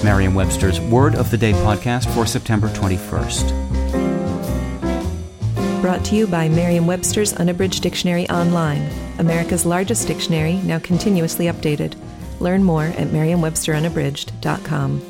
It's 0.00 0.04
Merriam-Webster's 0.06 0.80
Word 0.80 1.14
of 1.14 1.30
the 1.30 1.36
Day 1.36 1.52
podcast 1.52 2.08
for 2.14 2.24
September 2.24 2.68
21st. 2.70 3.50
Brought 5.82 6.02
to 6.06 6.16
you 6.16 6.26
by 6.26 6.48
Merriam-Webster's 6.48 7.34
Unabridged 7.34 7.82
Dictionary 7.82 8.26
Online, 8.30 8.90
America's 9.18 9.66
largest 9.66 10.08
dictionary, 10.08 10.54
now 10.64 10.78
continuously 10.78 11.48
updated. 11.48 11.96
Learn 12.40 12.64
more 12.64 12.84
at 12.84 13.12
merriam-websterunabridged.com. 13.12 15.02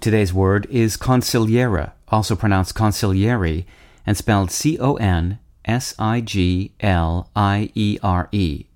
Today's 0.00 0.34
word 0.34 0.66
is 0.70 0.96
consigliere, 0.96 1.92
also 2.08 2.34
pronounced 2.34 2.74
consigliere, 2.74 3.64
and 4.04 4.16
spelled 4.16 4.50
C 4.50 4.76
O 4.80 4.96
N 4.96 5.38
S 5.64 5.94
I 6.00 6.20
G 6.20 6.72
L 6.80 7.30
I 7.36 7.70
E 7.76 8.00
R 8.02 8.28
E. 8.32 8.66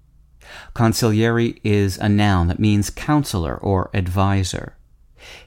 Consigliere 0.75 1.61
is 1.63 1.99
a 1.99 2.09
noun 2.09 2.49
that 2.49 2.59
means 2.59 2.91
counselor 2.91 3.57
or 3.57 3.91
advisor. 3.95 4.77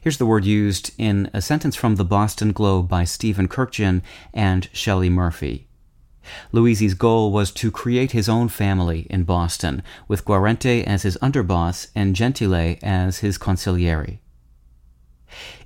Here's 0.02 0.18
the 0.18 0.26
word 0.26 0.46
used 0.46 0.92
in 0.98 1.30
a 1.34 1.42
sentence 1.42 1.76
from 1.76 1.96
the 1.96 2.06
Boston 2.06 2.52
Globe 2.52 2.88
by 2.88 3.04
Stephen 3.04 3.48
Kurkjian 3.48 4.02
and 4.34 4.70
Shelley 4.74 5.10
Murphy. 5.10 5.68
Luisi's 6.52 6.94
goal 6.94 7.32
was 7.32 7.52
to 7.52 7.72
create 7.72 8.12
his 8.12 8.30
own 8.30 8.48
family 8.48 9.08
in 9.10 9.24
Boston, 9.24 9.82
with 10.08 10.26
Guarente 10.26 10.84
as 10.84 11.04
his 11.04 11.18
underboss 11.18 11.88
and 11.96 12.16
Gentile 12.16 12.78
as 12.84 13.20
his 13.20 13.38
consigliere. 13.38 14.20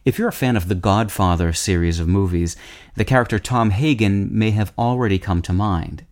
If 0.05 0.19
you're 0.19 0.29
a 0.29 0.33
fan 0.33 0.55
of 0.55 0.67
the 0.67 0.75
Godfather 0.75 1.51
series 1.51 1.99
of 1.99 2.07
movies, 2.07 2.55
the 2.95 3.05
character 3.05 3.39
Tom 3.39 3.71
Hagen 3.71 4.29
may 4.31 4.51
have 4.51 4.71
already 4.77 5.17
come 5.17 5.41
to 5.41 5.53
mind. 5.53 6.05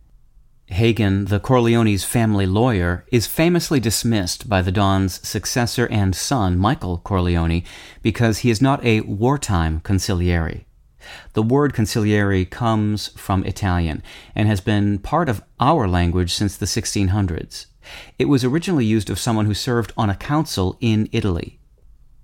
Hagen, 0.74 1.26
the 1.26 1.40
Corleone's 1.40 2.04
family 2.04 2.46
lawyer, 2.46 3.06
is 3.12 3.28
famously 3.28 3.80
dismissed 3.80 4.50
by 4.50 4.62
the 4.62 4.72
Don's 4.72 5.26
successor 5.28 5.88
and 5.88 6.16
son, 6.16 6.58
Michael 6.58 6.98
Corleone, 6.98 7.64
because 8.02 8.40
he 8.40 8.50
is 8.50 8.62
not 8.62 8.84
a 8.84 9.02
wartime 9.02 9.80
consigliere. 9.82 10.66
The 11.34 11.44
word 11.44 11.74
consigliere 11.74 12.50
comes 12.50 13.10
from 13.10 13.44
Italian 13.46 14.02
and 14.36 14.48
has 14.48 14.62
been 14.62 15.00
part 15.00 15.30
of 15.30 15.44
our 15.60 15.88
language 15.88 16.34
since 16.34 16.58
the 16.58 16.66
1600s. 16.66 17.68
It 18.18 18.26
was 18.26 18.44
originally 18.44 18.86
used 18.86 19.10
of 19.10 19.20
someone 19.20 19.46
who 19.46 19.54
served 19.54 19.94
on 19.96 20.10
a 20.10 20.16
council 20.16 20.78
in 20.82 21.08
Italy. 21.12 21.60